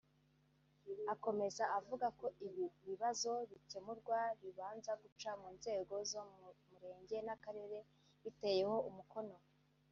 [1.13, 6.21] Akomeza avuga ko ibi bibazo bikemurwa bibanza guca mu nzego zo
[6.61, 7.79] ku murenge n’akarere
[8.23, 9.35] biteyeho umukono